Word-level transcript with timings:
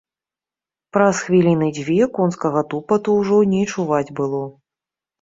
Праз 0.97 1.15
хвіліны 1.27 1.69
дзве 1.79 2.09
конскага 2.17 2.65
тупату 2.75 3.09
ўжо 3.21 3.37
не 3.55 3.63
чуваць 3.73 4.05
было. 4.23 4.43